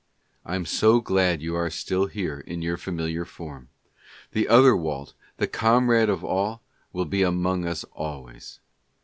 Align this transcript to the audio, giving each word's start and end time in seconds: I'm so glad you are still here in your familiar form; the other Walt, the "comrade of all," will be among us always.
I'm 0.47 0.65
so 0.65 0.99
glad 0.99 1.43
you 1.43 1.55
are 1.55 1.69
still 1.69 2.07
here 2.07 2.39
in 2.39 2.63
your 2.63 2.75
familiar 2.75 3.23
form; 3.23 3.69
the 4.31 4.47
other 4.47 4.75
Walt, 4.75 5.13
the 5.37 5.45
"comrade 5.45 6.09
of 6.09 6.23
all," 6.23 6.63
will 6.91 7.05
be 7.05 7.21
among 7.21 7.67
us 7.67 7.83
always. 7.93 8.59